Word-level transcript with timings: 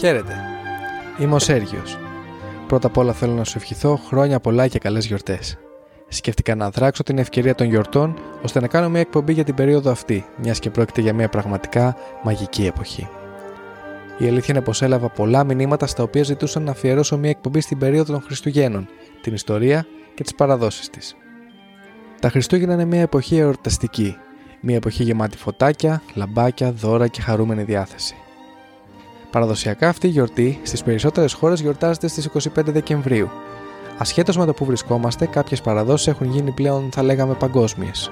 Χαίρετε. 0.00 0.34
Είμαι 1.18 1.34
ο 1.34 1.38
Σέργιος. 1.38 1.98
Πρώτα 2.66 2.86
απ' 2.86 2.96
όλα 2.96 3.12
θέλω 3.12 3.32
να 3.32 3.44
σου 3.44 3.58
ευχηθώ 3.58 3.96
χρόνια 3.96 4.40
πολλά 4.40 4.68
και 4.68 4.78
καλές 4.78 5.06
γιορτές. 5.06 5.58
Σκέφτηκα 6.08 6.54
να 6.54 6.70
δράξω 6.70 7.02
την 7.02 7.18
ευκαιρία 7.18 7.54
των 7.54 7.66
γιορτών 7.66 8.18
ώστε 8.42 8.60
να 8.60 8.66
κάνω 8.66 8.88
μια 8.88 9.00
εκπομπή 9.00 9.32
για 9.32 9.44
την 9.44 9.54
περίοδο 9.54 9.90
αυτή, 9.90 10.26
μιας 10.36 10.58
και 10.58 10.70
πρόκειται 10.70 11.00
για 11.00 11.14
μια 11.14 11.28
πραγματικά 11.28 11.96
μαγική 12.22 12.66
εποχή. 12.66 13.08
Η 14.18 14.26
αλήθεια 14.26 14.54
είναι 14.54 14.64
πως 14.64 14.82
έλαβα 14.82 15.08
πολλά 15.08 15.44
μηνύματα 15.44 15.86
στα 15.86 16.02
οποία 16.02 16.22
ζητούσαν 16.22 16.62
να 16.62 16.70
αφιερώσω 16.70 17.18
μια 17.18 17.30
εκπομπή 17.30 17.60
στην 17.60 17.78
περίοδο 17.78 18.12
των 18.12 18.22
Χριστουγέννων, 18.22 18.88
την 19.20 19.34
ιστορία 19.34 19.86
και 20.14 20.22
τις 20.22 20.34
παραδόσεις 20.34 20.90
της. 20.90 21.16
Τα 22.20 22.30
Χριστούγεννα 22.30 22.74
είναι 22.74 22.84
μια 22.84 23.00
εποχή 23.00 23.36
εορταστική, 23.36 24.16
μια 24.60 24.76
εποχή 24.76 25.02
γεμάτη 25.02 25.36
φωτάκια, 25.36 26.02
λαμπάκια, 26.14 26.72
δώρα 26.72 27.08
και 27.08 27.20
χαρούμενη 27.20 27.62
διάθεση. 27.62 28.14
Παραδοσιακά 29.30 29.88
αυτή 29.88 30.06
η 30.06 30.10
γιορτή 30.10 30.60
στις 30.62 30.82
περισσότερες 30.82 31.32
χώρες 31.32 31.60
γιορτάζεται 31.60 32.08
στις 32.08 32.26
25 32.26 32.72
Δεκεμβρίου. 32.72 33.30
Ασχέτως 33.98 34.36
με 34.36 34.46
το 34.46 34.52
που 34.52 34.64
βρισκόμαστε, 34.64 35.26
κάποιες 35.26 35.60
παραδόσεις 35.60 36.06
έχουν 36.06 36.30
γίνει 36.30 36.50
πλέον, 36.50 36.88
θα 36.92 37.02
λέγαμε, 37.02 37.34
παγκόσμιες. 37.34 38.10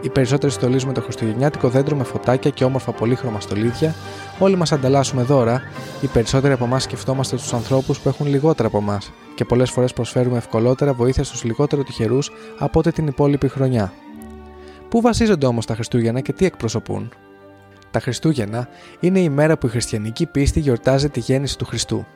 Οι 0.00 0.08
περισσότεροι 0.08 0.52
στολίζουμε 0.52 0.92
το 0.92 1.00
χριστουγεννιάτικο 1.00 1.68
δέντρο 1.68 1.96
με 1.96 2.04
φωτάκια 2.04 2.50
και 2.50 2.64
όμορφα 2.64 2.92
πολύχρωμα 2.92 3.40
στολίδια, 3.40 3.94
όλοι 4.38 4.56
μας 4.56 4.72
ανταλλάσσουμε 4.72 5.22
δώρα, 5.22 5.62
οι 6.00 6.06
περισσότεροι 6.06 6.52
από 6.52 6.64
εμάς 6.64 6.82
σκεφτόμαστε 6.82 7.36
τους 7.36 7.52
ανθρώπους 7.52 7.98
που 7.98 8.08
έχουν 8.08 8.26
λιγότερα 8.26 8.68
από 8.68 8.78
εμάς 8.78 9.12
και 9.34 9.44
πολλές 9.44 9.70
φορές 9.70 9.92
προσφέρουμε 9.92 10.36
ευκολότερα 10.36 10.92
βοήθεια 10.92 11.24
στους 11.24 11.44
λιγότερο 11.44 11.82
τυχερούς 11.82 12.30
από 12.58 12.78
ό,τι 12.78 12.92
την 12.92 13.06
υπόλοιπη 13.06 13.48
χρονιά. 13.48 13.92
Πού 14.88 15.00
βασίζονται 15.00 15.46
όμως 15.46 15.66
τα 15.66 15.74
Χριστούγεννα 15.74 16.20
και 16.20 16.32
τι 16.32 16.44
εκπροσωπούν; 16.44 17.08
Τα 17.96 18.02
Χριστούγεννα 18.02 18.68
είναι 19.00 19.20
η 19.20 19.28
μέρα 19.28 19.58
που 19.58 19.66
η 19.66 19.70
χριστιανική 19.70 20.26
πίστη 20.26 20.60
γιορτάζει 20.60 21.08
τη 21.08 21.20
γέννηση 21.20 21.58
του 21.58 21.64
Χριστού. 21.64 22.06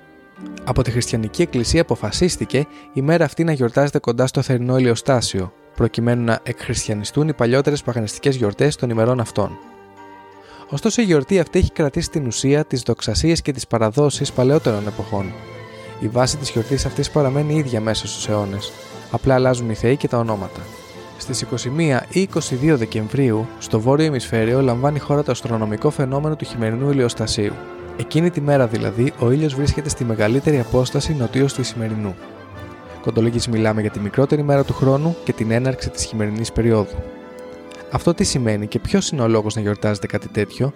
Από 0.65 0.83
τη 0.83 0.91
χριστιανική 0.91 1.43
εκκλησία 1.43 1.81
αποφασίστηκε 1.81 2.67
η 2.93 3.03
μέρα 3.03 3.25
αυτή 3.25 3.45
να 3.45 3.53
γιορτάζεται 3.53 3.99
κοντά 3.99 4.27
στο 4.27 4.43
θερινό 4.43 4.79
ηλιοστάσιο, 4.79 5.53
προκειμένου 5.77 6.25
να 6.25 6.41
εκχριστιανιστούν 6.43 7.29
οι 7.29 7.33
παλιότερες 7.33 7.83
παγανιστικές 7.83 8.37
γιορτές 8.37 8.77
των 8.77 8.91
ημερών 8.91 9.21
αυτών. 9.21 9.59
Ωστόσο, 10.69 11.03
η 11.03 11.05
γιορτή 11.05 11.39
αυτή 11.39 11.59
έχει 11.59 11.73
κρατήσει 11.73 12.11
την 12.11 12.27
ουσία, 12.27 12.65
τι 12.65 12.77
δοξασίε 12.85 13.35
και 13.35 13.53
τι 13.53 13.67
παραδόσει 13.69 14.33
παλαιότερων 14.35 14.87
εποχών. 14.87 15.33
Η 16.01 16.09
βάση 16.09 16.37
της 16.37 16.51
γιορτής 16.51 16.87
αυτής 16.87 17.11
παραμένει 17.11 17.55
ίδια 17.55 17.81
μέσα 17.81 18.07
στους 18.07 18.29
αιώνες, 18.29 18.73
απλά 19.11 19.35
αλλάζουν 19.35 19.71
οι 19.71 19.75
θεοί 19.75 19.97
και 19.97 20.09
τα 20.09 20.19
ονόματα. 20.19 20.61
Στις 21.21 21.45
21 21.79 22.01
ή 22.09 22.29
22 22.35 22.75
Δεκεμβρίου, 22.77 23.47
στο 23.59 23.81
βόρειο 23.81 24.07
ημισφαίριο 24.07 24.61
λαμβάνει 24.61 24.99
χώρα 24.99 25.23
το 25.23 25.31
αστρονομικό 25.31 25.91
φαινόμενο 25.91 26.37
του 26.37 26.45
χειμερινού 26.45 26.91
ηλιοστασίου. 26.91 27.53
Εκείνη 27.97 28.31
τη 28.31 28.41
μέρα 28.41 28.67
δηλαδή, 28.67 29.13
ο 29.19 29.31
ήλιος 29.31 29.55
βρίσκεται 29.55 29.89
στη 29.89 30.05
μεγαλύτερη 30.05 30.59
απόσταση 30.59 31.15
νοτίως 31.15 31.55
του 31.55 31.61
Ισημερινού. 31.61 32.15
Κοντολόγηση 33.03 33.51
μιλάμε 33.51 33.81
για 33.81 33.91
τη 33.91 34.01
μικρότερη 34.01 34.43
μέρα 34.43 34.65
του 34.65 34.73
χρόνου 34.73 35.17
και 35.25 35.33
την 35.33 35.51
έναρξη 35.51 35.91
της 35.91 36.05
χειμερινής 36.05 36.53
περίοδου. 36.53 36.97
Αυτό 37.91 38.15
τι 38.15 38.25
σημαίνει 38.25 38.67
και 38.67 38.79
ποιος 38.79 39.11
είναι 39.11 39.23
ο 39.23 39.29
λόγος 39.29 39.55
να 39.55 39.61
γιορτάζεται 39.61 40.07
κάτι 40.07 40.29
τέτοιο, 40.29 40.73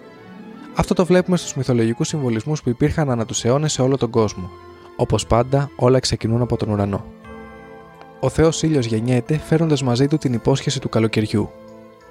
αυτό 0.75 0.93
το 0.93 1.05
βλέπουμε 1.05 1.37
στους 1.37 1.55
μυθολογικούς 1.55 2.07
συμβολισμούς 2.07 2.61
που 2.63 2.69
υπήρχαν 2.69 3.09
ανά 3.09 3.25
τους 3.25 3.45
αιώνες 3.45 3.71
σε 3.71 3.81
όλο 3.81 3.97
τον 3.97 4.09
κόσμο. 4.09 4.49
Όπως 4.95 5.25
πάντα, 5.25 5.69
όλα 5.75 5.99
ξεκινούν 5.99 6.41
από 6.41 6.57
τον 6.57 6.69
ουρανό. 6.69 7.14
Ο 8.19 8.29
Θεός 8.29 8.63
ήλιος 8.63 8.85
γεννιέται 8.85 9.37
φέρνοντα 9.37 9.77
μαζί 9.83 10.07
του 10.07 10.17
την 10.17 10.33
υπόσχεση 10.33 10.79
του 10.79 10.89
καλοκαιριού. 10.89 11.49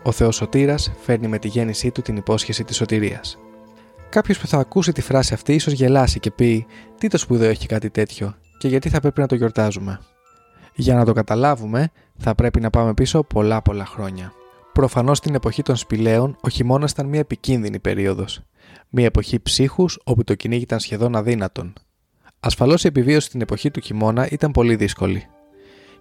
Ο 0.03 0.13
Θεός 0.13 0.37
Σωτήρας 0.37 0.93
φέρνει 1.01 1.29
με 1.29 1.39
τη 1.39 1.49
γέννησή 1.49 1.91
του 1.91 2.03
την 2.03 2.17
υπόσχεση 2.17 2.65
της 2.65 2.77
σωτηρίας. 2.77 3.39
Κάποιος 4.09 4.39
που 4.39 4.47
θα 4.47 4.59
ακούσει 4.59 4.93
τη 4.93 5.01
φράση 5.01 5.35
αυτή 5.35 5.55
ίσως 5.55 5.73
γελάσει 5.73 6.21
και 6.21 6.31
πει: 6.31 6.67
Τι 6.99 7.09
το 7.09 7.19
σπουδαίο 7.19 7.51
έχει 7.51 7.67
κάτι 7.67 7.91
τέτοιο, 7.91 8.35
και 8.59 8.69
γιατί 8.69 8.89
θα 8.89 9.01
πρέπει 9.01 9.21
να 9.21 9.27
το 9.27 9.35
γιορτάζουμε. 9.35 10.01
Για 10.75 10.95
να 10.95 11.05
το 11.05 11.13
καταλάβουμε, 11.13 11.91
θα 12.19 12.35
πρέπει 12.35 12.61
να 12.61 12.71
πάμε 12.71 12.95
πίσω 12.95 13.23
πολλά 13.23 13.63
πολλά 13.63 13.87
χρόνια. 13.87 14.33
Προφανώς 14.73 15.19
στην 15.19 15.35
εποχή 15.35 15.63
των 15.63 15.77
σπηλαίων, 15.77 16.37
ο 16.41 16.49
χειμώνας 16.49 16.91
ήταν 16.91 17.07
μια 17.07 17.21
επικίνδυνη 17.21 17.79
περίοδος. 17.79 18.41
Μια 18.89 19.05
εποχή 19.05 19.41
ψύχους 19.41 19.99
όπου 20.05 20.25
το 20.25 20.35
κυνήγι 20.35 20.63
ήταν 20.63 20.81
σχεδόν 20.81 21.17
αδύνατον. 21.17 21.73
Ασφαλώς 22.41 22.85
η 22.85 22.87
επιβίωση 22.87 23.27
στην 23.27 23.41
εποχή 23.41 23.71
του 23.71 23.81
χειμώνα 23.81 24.29
ήταν 24.31 24.51
πολύ 24.51 24.77
δύσκολη. 24.77 25.27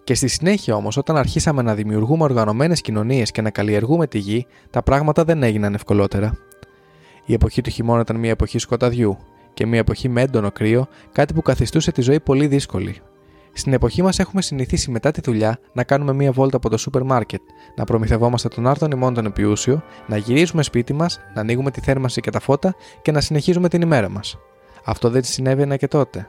Και 0.03 0.13
στη 0.13 0.27
συνέχεια 0.27 0.75
όμως, 0.75 0.97
όταν 0.97 1.17
αρχίσαμε 1.17 1.61
να 1.61 1.75
δημιουργούμε 1.75 2.23
οργανωμένες 2.23 2.81
κοινωνίες 2.81 3.31
και 3.31 3.41
να 3.41 3.49
καλλιεργούμε 3.49 4.07
τη 4.07 4.17
γη, 4.17 4.45
τα 4.69 4.83
πράγματα 4.83 5.23
δεν 5.23 5.43
έγιναν 5.43 5.73
ευκολότερα. 5.73 6.37
Η 7.25 7.33
εποχή 7.33 7.61
του 7.61 7.69
χειμώνα 7.69 8.01
ήταν 8.01 8.15
μια 8.15 8.29
εποχή 8.29 8.59
σκοταδιού 8.59 9.17
και 9.53 9.65
μια 9.65 9.79
εποχή 9.79 10.09
με 10.09 10.21
έντονο 10.21 10.51
κρύο, 10.51 10.87
κάτι 11.11 11.33
που 11.33 11.41
καθιστούσε 11.41 11.91
τη 11.91 12.01
ζωή 12.01 12.19
πολύ 12.19 12.47
δύσκολη. 12.47 13.01
Στην 13.53 13.73
εποχή 13.73 14.01
μας 14.01 14.19
έχουμε 14.19 14.41
συνηθίσει 14.41 14.91
μετά 14.91 15.11
τη 15.11 15.21
δουλειά 15.21 15.59
να 15.73 15.83
κάνουμε 15.83 16.13
μία 16.13 16.31
βόλτα 16.31 16.57
από 16.57 16.69
το 16.69 16.77
σούπερ 16.77 17.03
μάρκετ, 17.03 17.41
να 17.75 17.83
προμηθευόμαστε 17.83 18.47
τον 18.47 18.67
άρθον 18.67 18.91
ημών 18.91 19.13
τον 19.13 19.25
επιούσιο, 19.25 19.83
να 20.07 20.17
γυρίζουμε 20.17 20.63
σπίτι 20.63 20.93
μας, 20.93 21.19
να 21.35 21.41
ανοίγουμε 21.41 21.71
τη 21.71 21.81
θέρμανση 21.81 22.21
και 22.21 22.29
τα 22.29 22.39
φώτα 22.39 22.75
και 23.01 23.11
να 23.11 23.21
συνεχίζουμε 23.21 23.69
την 23.69 23.81
ημέρα 23.81 24.09
μας. 24.09 24.37
Αυτό 24.85 25.09
δεν 25.09 25.23
συνέβαινε 25.23 25.77
και 25.77 25.87
τότε. 25.87 26.27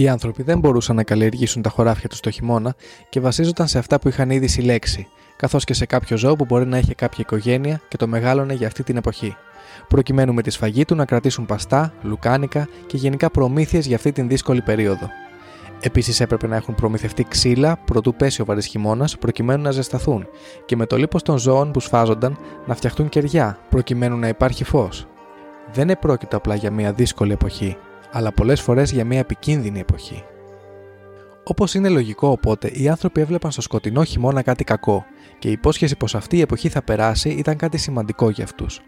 Οι 0.00 0.08
άνθρωποι 0.08 0.42
δεν 0.42 0.58
μπορούσαν 0.58 0.96
να 0.96 1.02
καλλιεργήσουν 1.02 1.62
τα 1.62 1.70
χωράφια 1.70 2.08
τους 2.08 2.20
το 2.20 2.30
χειμώνα 2.30 2.74
και 3.08 3.20
βασίζονταν 3.20 3.68
σε 3.68 3.78
αυτά 3.78 3.98
που 3.98 4.08
είχαν 4.08 4.30
ήδη 4.30 4.46
συλλέξει, 4.46 5.06
καθώς 5.36 5.64
και 5.64 5.74
σε 5.74 5.86
κάποιο 5.86 6.16
ζώο 6.16 6.36
που 6.36 6.44
μπορεί 6.44 6.66
να 6.66 6.78
είχε 6.78 6.94
κάποια 6.94 7.18
οικογένεια 7.18 7.80
και 7.88 7.96
το 7.96 8.06
μεγάλωνε 8.06 8.54
για 8.54 8.66
αυτή 8.66 8.82
την 8.82 8.96
εποχή, 8.96 9.36
προκειμένου 9.88 10.34
με 10.34 10.42
τη 10.42 10.50
σφαγή 10.50 10.84
του 10.84 10.94
να 10.94 11.04
κρατήσουν 11.04 11.46
παστά, 11.46 11.92
λουκάνικα 12.02 12.68
και 12.86 12.96
γενικά 12.96 13.30
προμήθειες 13.30 13.86
για 13.86 13.96
αυτή 13.96 14.12
την 14.12 14.28
δύσκολη 14.28 14.62
περίοδο. 14.62 15.08
Επίσης 15.80 16.20
έπρεπε 16.20 16.46
να 16.46 16.56
έχουν 16.56 16.74
προμηθευτεί 16.74 17.24
ξύλα 17.28 17.76
προτού 17.84 18.14
πέσει 18.14 18.42
ο 18.42 18.44
βαρύς 18.44 18.66
χειμώνας 18.66 19.18
προκειμένου 19.18 19.62
να 19.62 19.70
ζεσταθούν 19.70 20.26
και 20.66 20.76
με 20.76 20.86
το 20.86 20.96
λίπος 20.96 21.22
των 21.22 21.38
ζώων 21.38 21.70
που 21.70 21.80
σφάζονταν 21.80 22.38
να 22.66 22.74
φτιαχτούν 22.74 23.08
κεριά 23.08 23.58
προκειμένου 23.68 24.16
να 24.16 24.28
υπάρχει 24.28 24.64
φως. 24.64 25.06
Δεν 25.72 25.90
επρόκειτο 25.90 26.36
απλά 26.36 26.54
για 26.54 26.70
μια 26.70 26.92
δύσκολη 26.92 27.32
εποχή, 27.32 27.76
αλλά 28.12 28.32
πολλές 28.32 28.60
φορές 28.60 28.92
για 28.92 29.04
μια 29.04 29.18
επικίνδυνη 29.18 29.78
εποχή. 29.78 30.24
Όπως 31.44 31.74
είναι 31.74 31.88
λογικό 31.88 32.28
οπότε, 32.28 32.70
οι 32.72 32.88
άνθρωποι 32.88 33.20
έβλεπαν 33.20 33.50
στο 33.50 33.60
σκοτεινό 33.60 34.04
χειμώνα 34.04 34.42
κάτι 34.42 34.64
κακό 34.64 35.04
και 35.38 35.48
η 35.48 35.52
υπόσχεση 35.52 35.96
πως 35.96 36.14
αυτή 36.14 36.36
η 36.36 36.40
εποχή 36.40 36.68
θα 36.68 36.82
περάσει 36.82 37.28
ήταν 37.28 37.56
κάτι 37.56 37.78
σημαντικό 37.78 38.30
για 38.30 38.44
αυτούς. 38.44 38.80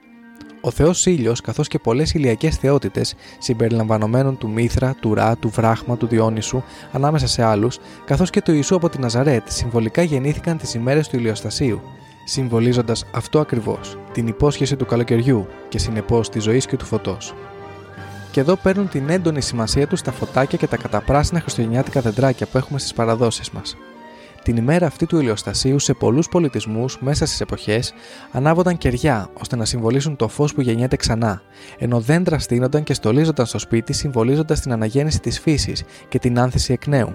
Ο 0.65 0.71
Θεός 0.71 1.07
ήλιος, 1.07 1.41
καθώς 1.41 1.69
και 1.69 1.79
πολλές 1.79 2.15
ηλιακές 2.15 2.57
θεότητες, 2.57 3.15
συμπεριλαμβανομένων 3.39 4.39
του 4.39 4.51
Μήθρα, 4.51 4.95
του 5.01 5.15
Ρα, 5.15 5.37
του 5.37 5.49
Βράχμα, 5.49 5.97
του 5.97 6.07
Διόνυσου, 6.07 6.63
ανάμεσα 6.93 7.27
σε 7.27 7.43
άλλους, 7.43 7.79
καθώς 8.05 8.31
και 8.31 8.43
του 8.43 8.53
Ιησού 8.53 8.75
από 8.77 8.89
τη 8.89 8.99
Ναζαρέτ, 8.99 9.49
συμβολικά 9.49 10.03
γεννήθηκαν 10.03 10.59
τις 10.59 10.75
ημέρες 10.75 11.09
του 11.09 11.17
ηλιοστασίου, 11.17 11.81
συμβολίζοντας 12.25 13.07
αυτό 13.13 13.41
ακριβώς, 13.41 13.99
την 14.13 14.27
υπόσχεση 14.27 14.77
του 14.77 14.87
καλοκαιριού 14.87 15.47
και 15.69 15.79
συνεπώς 15.79 16.29
της 16.29 16.43
ζωής 16.43 16.67
και 16.67 16.77
του 16.77 16.85
φωτός. 16.85 17.35
Και 18.33 18.41
εδώ 18.41 18.57
παίρνουν 18.57 18.89
την 18.89 19.09
έντονη 19.09 19.41
σημασία 19.41 19.87
τους 19.87 20.03
τα 20.03 20.13
φωτάκια 20.13 20.59
και 20.59 20.67
τα 20.67 20.77
καταπράσινα 20.77 21.41
χριστουγεννιάτικα 21.41 22.01
δεντράκια 22.01 22.47
που 22.47 22.59
έχουμε 22.59 22.79
στις 22.79 22.93
παραδόσεις 22.93 23.51
μας. 23.51 23.77
Την 24.43 24.57
ημέρα 24.57 24.87
αυτή 24.87 25.07
του 25.07 25.19
ηλιοστασίου 25.19 25.79
σε 25.79 25.95
πολλούς 25.95 26.29
πολιτισμούς 26.29 26.99
μέσα 27.01 27.27
στις 27.27 27.41
εποχές 27.41 27.93
ανάβονταν 28.33 28.79
κεριά 28.79 29.31
ώστε 29.41 29.57
να 29.57 29.65
συμβολήσουν 29.65 30.17
το 30.17 30.29
φως 30.29 30.55
που 30.55 30.61
γεννιέται 30.61 30.97
ξανά, 30.97 31.43
ενώ 31.79 32.01
δέντρα 32.01 32.39
στείνονταν 32.39 32.83
και 32.83 32.95
στολίζονταν 32.95 33.47
στο 33.47 33.59
σπίτι 33.59 33.93
συμβολίζοντας 33.93 34.61
την 34.61 34.73
αναγέννηση 34.73 35.21
της 35.21 35.41
φύσης 35.41 35.83
και 36.09 36.19
την 36.19 36.39
άνθηση 36.39 36.73
εκ 36.73 36.87
νέου. 36.87 37.15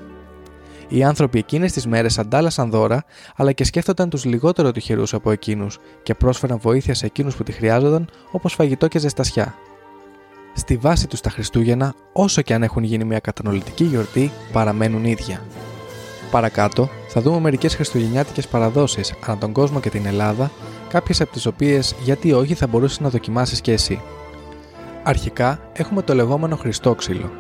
Οι 0.88 1.04
άνθρωποι 1.04 1.40
εκείνες 1.40 1.72
τις 1.72 1.88
μέρες 1.88 2.20
αντάλλασαν 2.20 2.70
δώρα, 2.70 3.04
αλλά 3.36 3.52
και 3.52 3.64
σκέφτονταν 3.64 4.10
τους 4.10 4.26
λιγότερο 4.26 4.72
τυχερούς 4.72 5.14
από 5.14 5.32
εκείνους 5.32 5.78
και 6.04 6.14
πρόσφεραν 6.14 6.60
βοήθεια 6.62 6.94
σε 6.94 7.06
εκείνους 7.06 7.36
που 7.36 7.44
τη 7.44 7.52
χρειάζονταν, 7.52 8.10
όπως 8.32 8.54
φαγητό 8.54 8.88
και 8.88 9.00
ζεστασιά. 9.00 9.56
Στη 10.58 10.78
βάση 10.78 11.08
τους 11.08 11.22
τα 11.22 11.30
Χριστούγεννα, 11.30 11.94
όσο 12.14 12.42
και 12.42 12.54
αν 12.54 12.64
έχουν 12.64 12.84
γίνει 12.84 13.04
μια 13.04 13.20
κατανολητική 13.20 13.84
γιορτή, 13.84 14.32
παραμένουν 14.52 15.06
ίδια. 15.06 15.42
Παρακάτω, 16.32 16.90
θα 17.08 17.22
δούμε 17.22 17.40
μερικές 17.40 17.76
χριστουγεννιάτικες 17.76 18.48
παραδόσεις 18.48 19.14
ανά 19.26 19.38
τον 19.38 19.52
κόσμο 19.52 19.80
και 19.80 19.90
την 19.90 20.06
Ελλάδα, 20.06 20.52
κάποιες 20.90 21.22
από 21.22 21.32
τις 21.32 21.46
οποίες 21.46 21.96
γιατί 22.04 22.34
όχι 22.34 22.54
θα 22.54 22.68
μπορούσες 22.68 23.00
να 23.00 23.10
δοκιμάσεις 23.10 23.62
και 23.62 23.72
εσύ. 23.72 24.02
Αρχικά, 25.04 25.60
έχουμε 25.74 26.02
το 26.02 26.14
λεγόμενο 26.14 26.56
Χριστόξυλο. 26.56 27.32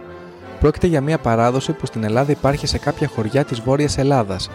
Πρόκειται 0.59 0.87
για 0.87 1.01
μια 1.01 1.17
παράδοση 1.17 1.71
που 1.71 1.85
στην 1.85 2.03
Ελλάδα 2.03 2.31
υπάρχει 2.31 2.67
σε 2.67 2.77
κάποια 2.77 3.07
χωριά 3.07 3.43
της 3.43 3.59
Βόρειας 3.59 3.97
Ελλάδας, 3.97 4.49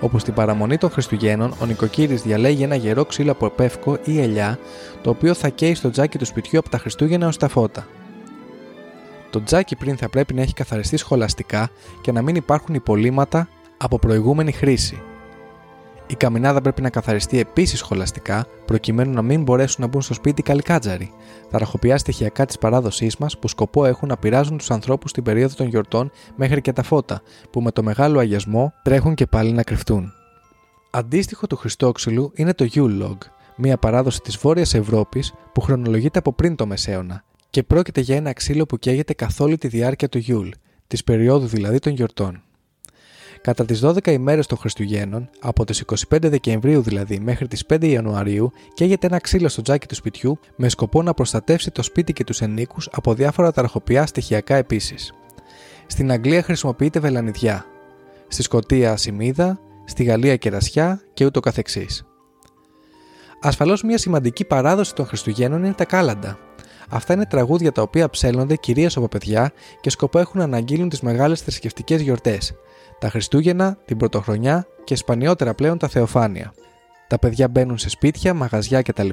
όπου 0.00 0.18
στην 0.18 0.34
παραμονή 0.34 0.78
των 0.78 0.90
Χριστουγέννων 0.90 1.54
ο 1.62 1.66
νοικοκύρης 1.66 2.22
διαλέγει 2.22 2.62
ένα 2.62 2.74
γερό 2.74 3.04
ξύλο 3.04 3.30
από 3.30 3.48
πεύκο 3.50 3.98
ή 4.04 4.20
ελιά, 4.20 4.58
το 5.02 5.10
οποίο 5.10 5.34
θα 5.34 5.48
καίει 5.48 5.74
στο 5.74 5.90
τζάκι 5.90 6.18
του 6.18 6.24
σπιτιού 6.24 6.58
από 6.58 6.68
τα 6.68 6.78
Χριστούγεννα 6.78 7.26
ως 7.26 7.36
τα 7.36 7.48
φώτα. 7.48 7.86
Το 9.30 9.42
τζάκι 9.42 9.76
πριν 9.76 9.96
θα 9.96 10.08
πρέπει 10.08 10.34
να 10.34 10.42
έχει 10.42 10.54
καθαριστεί 10.54 10.96
σχολαστικά 10.96 11.70
και 12.00 12.12
να 12.12 12.22
μην 12.22 12.34
υπάρχουν 12.34 12.74
υπολείμματα 12.74 13.48
από 13.76 13.98
προηγούμενη 13.98 14.52
χρήση. 14.52 15.02
Η 16.06 16.14
καμινάδα 16.14 16.60
πρέπει 16.60 16.82
να 16.82 16.90
καθαριστεί 16.90 17.38
επίσης 17.38 17.78
σχολαστικά, 17.78 18.46
προκειμένου 18.64 19.12
να 19.12 19.22
μην 19.22 19.42
μπορέσουν 19.42 19.82
να 19.82 19.86
μπουν 19.86 20.02
στο 20.02 20.14
σπίτι 20.14 20.42
καλικάτζαροι. 20.42 21.12
Τα 21.50 21.58
ραχοποιά 21.58 21.98
στοιχειακά 21.98 22.46
της 22.46 22.58
παράδοσής 22.58 23.16
μας 23.16 23.38
που 23.38 23.48
σκοπό 23.48 23.84
έχουν 23.84 24.08
να 24.08 24.16
πειράζουν 24.16 24.58
τους 24.58 24.70
ανθρώπους 24.70 25.10
στην 25.10 25.22
περίοδο 25.22 25.54
των 25.54 25.66
γιορτών 25.66 26.10
μέχρι 26.36 26.60
και 26.60 26.72
τα 26.72 26.82
φώτα, 26.82 27.22
που 27.50 27.60
με 27.60 27.70
το 27.70 27.82
μεγάλο 27.82 28.18
αγιασμό 28.18 28.72
τρέχουν 28.82 29.14
και 29.14 29.26
πάλι 29.26 29.52
να 29.52 29.62
κρυφτούν. 29.62 30.12
Αντίστοιχο 30.90 31.46
του 31.46 31.56
Χριστόξυλου 31.56 32.32
είναι 32.34 32.54
το 32.54 32.68
Yule 32.74 33.02
Log, 33.02 33.16
μια 33.56 33.76
παράδοση 33.76 34.20
της 34.20 34.36
Βόρειας 34.36 34.74
Ευρώπης 34.74 35.34
που 35.52 35.60
χρονολογείται 35.60 36.18
από 36.18 36.32
πριν 36.32 36.56
το 36.56 36.66
Μεσαίωνα 36.66 37.24
και 37.50 37.62
πρόκειται 37.62 38.00
για 38.00 38.16
ένα 38.16 38.32
ξύλο 38.32 38.66
που 38.66 38.78
καίγεται 38.78 39.12
καθ' 39.12 39.40
όλη 39.40 39.58
τη 39.58 39.68
διάρκεια 39.68 40.08
του 40.08 40.24
Yule, 40.28 40.50
της 40.86 41.04
περίοδου 41.04 41.46
δηλαδή 41.46 41.78
των 41.78 41.92
γιορτών. 41.92 42.42
Κατά 43.40 43.64
τις 43.64 43.80
12 43.84 44.06
ημέρες 44.06 44.46
των 44.46 44.58
Χριστουγέννων, 44.58 45.30
από 45.40 45.64
τις 45.64 45.84
25 46.10 46.18
Δεκεμβρίου 46.20 46.82
δηλαδή 46.82 47.20
μέχρι 47.20 47.48
τις 47.48 47.64
5 47.68 47.84
Ιανουαρίου, 47.84 48.52
καίγεται 48.74 49.06
ένα 49.06 49.18
ξύλο 49.18 49.48
στο 49.48 49.62
τζάκι 49.62 49.86
του 49.86 49.94
σπιτιού 49.94 50.38
με 50.56 50.68
σκοπό 50.68 51.02
να 51.02 51.14
προστατεύσει 51.14 51.70
το 51.70 51.82
σπίτι 51.82 52.12
και 52.12 52.24
τους 52.24 52.40
ενίκους 52.40 52.88
από 52.92 53.14
διάφορα 53.14 53.52
ταραχοπιά 53.52 54.06
στοιχειακά 54.06 54.56
επίσης. 54.56 55.12
Στην 55.86 56.10
Αγγλία 56.10 56.42
χρησιμοποιείται 56.42 57.00
βελανιδιά, 57.00 57.66
στη 58.28 58.42
Σκωτία 58.42 58.92
ασημίδα, 58.92 59.60
στη 59.84 60.04
Γαλλία 60.04 60.36
κερασιά 60.36 61.00
και 61.14 61.24
ούτω 61.24 61.40
καθεξής. 61.40 62.04
Ασφαλώς 63.40 63.82
μια 63.82 63.98
σημαντική 63.98 64.44
παράδοση 64.44 64.94
των 64.94 65.06
Χριστουγέννων 65.06 65.64
είναι 65.64 65.74
τα 65.74 65.84
κάλαντα. 65.84 66.38
Αυτά 66.88 67.12
είναι 67.12 67.26
τραγούδια 67.26 67.72
τα 67.72 67.82
οποία 67.82 68.10
ψέλνονται 68.10 68.56
κυρίως 68.56 68.96
από 68.96 69.08
παιδιά 69.08 69.52
και 69.80 69.90
σκοπό 69.90 70.18
έχουν 70.18 70.38
να 70.38 70.44
αναγγείλουν 70.44 70.88
τις 70.88 71.00
μεγάλες 71.00 71.40
θρησκευτικές 71.40 72.00
γιορτές, 72.00 72.54
τα 72.98 73.10
Χριστούγεννα, 73.10 73.78
την 73.84 73.96
Πρωτοχρονιά 73.96 74.66
και 74.84 74.96
σπανιότερα 74.96 75.54
πλέον 75.54 75.78
τα 75.78 75.88
Θεοφάνεια. 75.88 76.52
Τα 77.06 77.18
παιδιά 77.18 77.48
μπαίνουν 77.48 77.78
σε 77.78 77.88
σπίτια, 77.88 78.34
μαγαζιά 78.34 78.82
κτλ. 78.82 79.08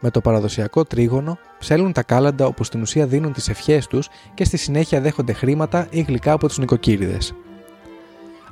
με 0.00 0.10
το 0.10 0.20
παραδοσιακό 0.20 0.84
τρίγωνο, 0.84 1.38
ψέλνουν 1.58 1.92
τα 1.92 2.02
κάλαντα 2.02 2.46
όπου 2.46 2.64
στην 2.64 2.80
ουσία 2.80 3.06
δίνουν 3.06 3.32
τις 3.32 3.48
ευχές 3.48 3.86
τους 3.86 4.08
και 4.34 4.44
στη 4.44 4.56
συνέχεια 4.56 5.00
δέχονται 5.00 5.32
χρήματα 5.32 5.86
ή 5.90 6.00
γλυκά 6.00 6.32
από 6.32 6.46
τους 6.46 6.58
νοικοκύριδες. 6.58 7.34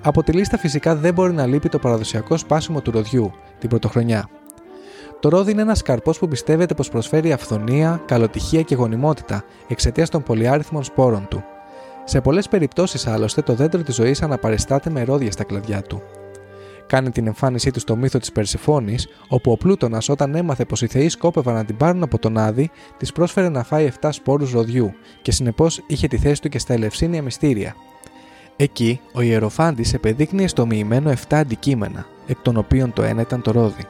Από 0.02 0.22
τη 0.22 0.32
λίστα 0.32 0.58
φυσικά 0.58 0.96
δεν 0.96 1.14
μπορεί 1.14 1.32
να 1.32 1.46
λείπει 1.46 1.68
το 1.68 1.78
παραδοσιακό 1.78 2.36
σπάσιμο 2.36 2.80
του 2.80 2.90
ροδιού, 2.90 3.32
την 3.58 3.68
Πρωτοχρονιά. 3.68 4.28
Το 5.22 5.28
ρόδι 5.28 5.50
είναι 5.50 5.62
ένας 5.62 5.82
καρπός 5.82 6.18
που 6.18 6.28
πιστεύετε 6.28 6.74
πως 6.74 6.88
προσφέρει 6.88 7.32
αυθονία, 7.32 8.02
καλοτυχία 8.06 8.62
και 8.62 8.74
γονιμότητα 8.74 9.44
εξαιτίας 9.68 10.08
των 10.08 10.22
πολυάριθμων 10.22 10.84
σπόρων 10.84 11.26
του. 11.30 11.44
Σε 12.04 12.20
πολλές 12.20 12.48
περιπτώσεις 12.48 13.06
άλλωστε 13.06 13.42
το 13.42 13.54
δέντρο 13.54 13.82
της 13.82 13.94
ζωής 13.94 14.22
αναπαριστάται 14.22 14.90
με 14.90 15.02
ρόδια 15.02 15.32
στα 15.32 15.44
κλαδιά 15.44 15.82
του. 15.82 16.02
Κάνει 16.86 17.10
την 17.10 17.26
εμφάνισή 17.26 17.70
του 17.70 17.80
στο 17.80 17.96
μύθο 17.96 18.18
της 18.18 18.32
Περσεφόνη, 18.32 18.98
όπου 19.28 19.52
ο 19.52 19.56
Πλούτονας, 19.56 20.08
όταν 20.08 20.34
έμαθε 20.34 20.64
πως 20.64 20.82
οι 20.82 20.86
Θεοί 20.86 21.08
σκόπευαν 21.08 21.54
να 21.54 21.64
την 21.64 21.76
πάρουν 21.76 22.02
από 22.02 22.18
τον 22.18 22.38
Άδη, 22.38 22.70
της 22.96 23.12
πρόσφερε 23.12 23.48
να 23.48 23.62
φάει 23.62 23.90
7 24.00 24.08
σπόρους 24.12 24.52
ροδιού 24.52 24.92
και 25.22 25.32
συνεπώς 25.32 25.82
είχε 25.86 26.08
τη 26.08 26.18
θέση 26.18 26.42
του 26.42 26.48
και 26.48 26.58
στα 26.58 26.72
ελευσίνια 26.72 27.22
μυστήρια. 27.22 27.74
Εκεί, 28.56 29.00
ο 29.12 29.20
Ιεροφάντης 29.20 29.94
επεδείκνυε 29.94 30.46
στο 30.46 30.66
μοιημένο 30.66 31.10
7 31.10 31.14
αντικείμενα, 31.30 32.06
εκ 32.26 32.36
των 32.42 32.56
οποίων 32.56 32.92
το 32.92 33.02
ένα 33.02 33.20
ήταν 33.20 33.42
το 33.42 33.50
ρόδι. 33.50 33.86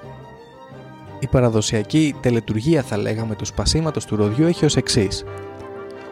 Η 1.22 1.26
παραδοσιακή 1.26 2.14
τελετουργία, 2.20 2.82
θα 2.82 2.96
λέγαμε, 2.96 3.34
του 3.34 3.44
σπασίματος 3.44 4.04
του 4.04 4.16
ροδιού 4.16 4.46
έχει 4.46 4.64
ως 4.64 4.76
εξής. 4.76 5.24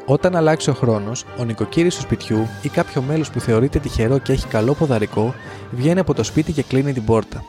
Όταν 0.07 0.37
αλλάξει 0.37 0.71
ο 0.71 0.73
χρόνος, 0.75 1.25
ο 1.39 1.45
νοικοκύρης 1.45 1.95
του 1.95 2.01
σπιτιού 2.01 2.47
ή 2.63 2.69
κάποιο 2.69 3.03
μέλος 3.03 3.31
που 3.31 3.41
θεωρείται 3.41 3.79
τυχερό 3.79 4.19
και 4.19 4.33
έχει 4.33 4.47
καλό 4.47 4.75
ποδαρικό 4.75 5.35
βγαίνει 5.71 6.01
από 6.01 6.15
το 6.15 6.23
σπίτι 6.23 6.53
και 6.53 6.63
κλείνει 6.63 6.93
την 6.93 7.05
πόρτα. 7.05 7.45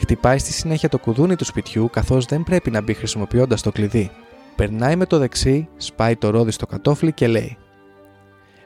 Χτυπάει 0.00 0.38
στη 0.38 0.52
συνέχεια 0.52 0.88
το 0.88 0.98
κουδούνι 0.98 1.36
του 1.36 1.44
σπιτιού 1.44 1.90
καθώς 1.92 2.24
δεν 2.24 2.42
πρέπει 2.42 2.70
να 2.70 2.82
μπει 2.82 2.94
χρησιμοποιώντας 2.94 3.62
το 3.62 3.72
κλειδί. 3.72 4.10
Περνάει 4.56 4.96
με 4.96 5.06
το 5.06 5.18
δεξί, 5.18 5.68
σπάει 5.76 6.16
το 6.16 6.30
ρόδι 6.30 6.50
στο 6.50 6.66
κατόφλι 6.66 7.12
και 7.12 7.26
λέει: 7.26 7.56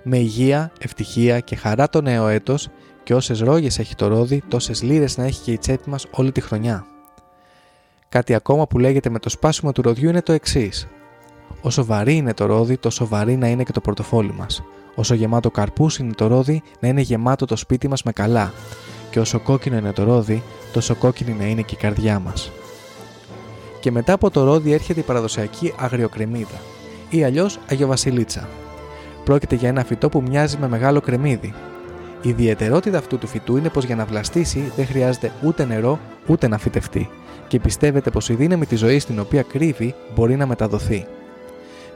Με 0.03 0.17
υγεία, 0.19 0.73
ευτυχία 0.81 1.41
και 1.41 1.57
χαρά 1.57 1.89
το 1.89 2.01
νέο 2.01 2.29
έτος 2.29 2.69
και 3.03 3.15
όσες 3.15 3.41
ρόγες 3.41 3.79
έχει 3.79 3.95
το 3.95 4.07
ρόδι, 4.07 4.43
τόσες 4.49 4.83
λίρες 4.83 5.17
να 5.17 5.25
έχει 5.25 5.43
και 5.43 5.53
η 5.53 5.59
τσέπη 5.59 5.91
μας 5.91 6.07
όλη 6.11 6.33
τη 6.33 6.41
χρονιά. 6.41 6.92
Κάτι 8.13 8.35
ακόμα 8.35 8.67
που 8.67 8.79
λέγεται 8.79 9.11
με 9.11 9.19
το 9.19 9.29
σπάσιμο 9.29 9.73
του 9.73 9.83
ροδιού 9.83 10.09
είναι 10.09 10.23
το 10.23 10.33
εξής. 10.33 10.89
Όσο 11.61 11.85
βαρύ 11.85 12.17
είναι 12.17 12.35
το 12.35 12.47
ρόδι, 12.47 12.77
τόσο 12.77 13.07
βαρύ 13.07 13.37
να 13.37 13.47
είναι 13.47 13.63
και 13.63 13.73
το 13.73 13.81
πορτοφόλι 13.81 14.33
μας. 14.39 14.63
Όσο 14.95 15.15
γεμάτο 15.15 15.51
καρπούς 15.51 15.99
είναι 15.99 16.13
το 16.13 16.27
ρόδι, 16.27 16.63
να 16.81 16.89
είναι 16.89 17.01
γεμάτο 17.01 17.47
το 17.47 17.57
σπίτι 17.57 17.89
μας 17.89 18.03
με 18.03 18.13
καλά. 18.13 18.53
Και 19.11 19.21
όσο 19.21 19.41
κόκκινο 19.41 19.77
είναι 19.77 19.93
το 19.93 20.05
ρόδι, 20.05 20.43
τόσο 20.73 20.95
κόκκινη 20.95 21.37
να 21.39 21.45
είναι 21.45 21.63
και 21.63 21.75
η 21.75 21.79
καρδιά 21.79 22.19
μας. 22.19 22.53
Και 23.81 23.91
μετά 23.91 24.13
από 24.13 24.31
το 24.31 24.45
ρόδι 24.45 24.73
έρχεται 24.73 25.01
η 25.01 25.03
παραδοσιακή 25.03 25.75
αγριοκρεμίδα 25.79 26.61
ή 27.11 27.25
αλλιώς 27.25 27.59
Αγιοβασιλίτσα. 27.71 28.49
Πρόκειται 29.25 29.55
για 29.55 29.69
ένα 29.69 29.85
φυτό 29.85 30.09
που 30.09 30.23
μοιάζει 30.23 30.57
με 30.61 30.69
μεγάλο 30.69 31.01
κρεμμύδι. 31.01 31.55
Η 32.23 32.29
ιδιαιτερότητα 32.29 32.99
αυτού 32.99 33.19
του 33.19 33.27
φυτού 33.27 33.57
είναι 33.57 33.69
πως 33.69 33.85
για 33.85 33.97
να 33.97 34.05
βλαστήσει 34.05 34.73
δεν 34.77 34.87
χρειάζεται 34.87 35.33
ούτε 35.43 35.65
νερό 35.65 35.99
ούτε 36.27 36.49
να 36.49 36.59
φυτευτεί 36.59 37.09
και 37.53 37.61
πιστεύετε 37.61 38.11
πως 38.11 38.29
η 38.29 38.35
δύναμη 38.35 38.67
της 38.67 38.79
ζωής 38.79 39.03
στην 39.03 39.21
οποία 39.21 39.43
κρύβει 39.43 39.95
μπορεί 40.15 40.37
να 40.37 40.47
μεταδοθεί 40.47 41.07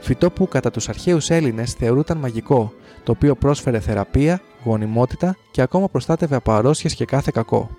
φυτό 0.01 0.31
που 0.31 0.49
κατά 0.49 0.71
τους 0.71 0.89
αρχαίους 0.89 1.31
Έλληνες 1.31 1.73
θεωρούταν 1.73 2.19
μαγικό, 2.19 2.73
το 3.05 3.13
οποίο 3.13 3.35
πρόσφερε 3.35 3.81
θεραπεία, 3.81 4.41
γονιμότητα 4.65 5.37
και 5.51 5.63
ακόμα 5.63 5.89
προστάτευε 5.89 6.37
από 6.37 6.53
αρρώστιες 6.53 6.95
και 6.95 7.05
κάθε 7.05 7.31
κακό. 7.35 7.71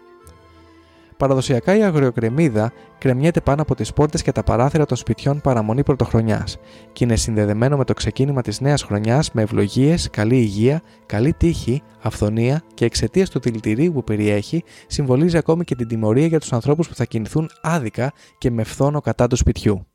Παραδοσιακά 1.17 1.75
η 1.75 1.83
αγριοκρεμίδα 1.83 2.71
κρεμιέται 2.97 3.41
πάνω 3.41 3.61
από 3.61 3.75
τις 3.75 3.93
πόρτες 3.93 4.21
και 4.21 4.31
τα 4.31 4.43
παράθυρα 4.43 4.85
των 4.85 4.97
σπιτιών 4.97 5.41
παραμονή 5.41 5.83
πρωτοχρονιάς 5.83 6.57
και 6.93 7.03
είναι 7.03 7.15
συνδεδεμένο 7.15 7.77
με 7.77 7.83
το 7.83 7.93
ξεκίνημα 7.93 8.41
της 8.41 8.61
νέας 8.61 8.83
χρονιάς 8.83 9.31
με 9.31 9.41
ευλογίες, 9.41 10.09
καλή 10.11 10.35
υγεία, 10.35 10.81
καλή 11.05 11.33
τύχη, 11.33 11.81
αυθονία 12.01 12.61
και 12.73 12.85
εξαιτίας 12.85 13.29
του 13.29 13.39
δηλητηρίου 13.39 13.93
που 13.93 14.03
περιέχει, 14.03 14.63
συμβολίζει 14.87 15.37
ακόμη 15.37 15.63
και 15.63 15.75
την 15.75 15.87
τιμωρία 15.87 16.25
για 16.25 16.39
τους 16.39 16.53
ανθρώπους 16.53 16.87
που 16.87 16.95
θα 16.95 17.05
κινηθούν 17.05 17.49
άδικα 17.61 18.11
και 18.37 18.51
με 18.51 18.63
φθόνο 18.63 19.01
κατά 19.01 19.27
του 19.27 19.35
σπιτιού. 19.35 19.85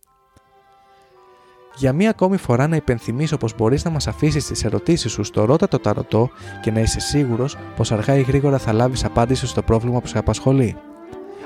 Για 1.76 1.92
μία 1.92 2.10
ακόμη 2.10 2.36
φορά 2.36 2.66
να 2.66 2.76
υπενθυμίσω 2.76 3.36
πως 3.36 3.54
μπορείς 3.56 3.84
να 3.84 3.90
μας 3.90 4.06
αφήσεις 4.06 4.46
τις 4.46 4.64
ερωτήσεις 4.64 5.12
σου 5.12 5.24
στο 5.24 5.44
Ρώτα 5.44 5.68
το 5.68 5.78
Ταρωτό 5.78 6.30
και 6.62 6.70
να 6.70 6.80
είσαι 6.80 7.00
σίγουρος 7.00 7.56
πως 7.76 7.92
αργά 7.92 8.16
ή 8.16 8.22
γρήγορα 8.22 8.58
θα 8.58 8.72
λάβεις 8.72 9.04
απάντηση 9.04 9.46
στο 9.46 9.62
πρόβλημα 9.62 10.00
που 10.00 10.06
σε 10.06 10.18
απασχολεί. 10.18 10.76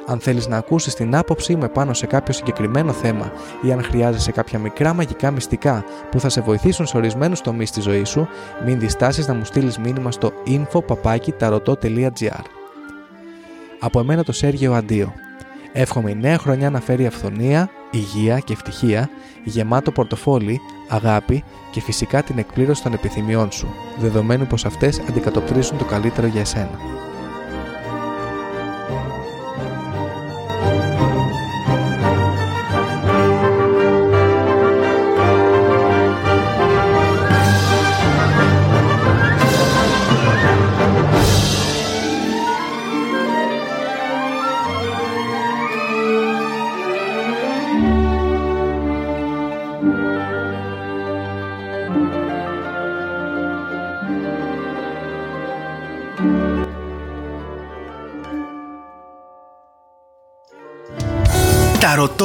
Αν 0.08 0.20
θέλεις 0.20 0.46
να 0.46 0.56
ακούσεις 0.56 0.94
την 0.94 1.16
άποψή 1.16 1.56
μου 1.56 1.70
πάνω 1.72 1.94
σε 1.94 2.06
κάποιο 2.06 2.34
συγκεκριμένο 2.34 2.92
θέμα 2.92 3.32
ή 3.62 3.72
αν 3.72 3.82
χρειάζεσαι 3.82 4.32
κάποια 4.32 4.58
μικρά 4.58 4.94
μαγικά 4.94 5.30
μυστικά 5.30 5.84
που 6.10 6.20
θα 6.20 6.28
σε 6.28 6.40
βοηθήσουν 6.40 6.86
σε 6.86 6.96
ορισμένους 6.96 7.40
τομείς 7.40 7.70
της 7.70 7.82
ζωής 7.82 8.08
σου, 8.08 8.28
μην 8.64 8.78
διστάσεις 8.78 9.26
να 9.26 9.34
μου 9.34 9.44
στείλεις 9.44 9.78
μήνυμα 9.78 10.10
στο 10.10 10.32
info.papakitarot.gr 10.46 12.44
Από 13.80 14.00
εμένα 14.00 14.24
το 14.24 14.32
Σέργιο 14.32 14.74
Αντίο. 14.74 15.12
Εύχομαι 15.72 16.10
η 16.10 16.14
νέα 16.14 16.38
χρονιά 16.38 16.70
να 16.70 16.80
φέρει 16.80 17.06
αυθονία, 17.06 17.70
υγεία 17.90 18.38
και 18.38 18.52
ευτυχία, 18.52 19.08
γεμάτο 19.44 19.92
πορτοφόλι, 19.92 20.60
αγάπη 20.88 21.44
και 21.70 21.80
φυσικά 21.80 22.22
την 22.22 22.38
εκπλήρωση 22.38 22.82
των 22.82 22.92
επιθυμιών 22.92 23.50
σου, 23.52 23.74
δεδομένου 23.98 24.46
πως 24.46 24.64
αυτές 24.64 25.00
αντικατοπτρίζουν 25.08 25.78
το 25.78 25.84
καλύτερο 25.84 26.26
για 26.26 26.40
εσένα. 26.40 26.78